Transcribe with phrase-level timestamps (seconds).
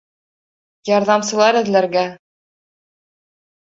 [0.91, 2.05] Ярҙамсылар эҙләргә...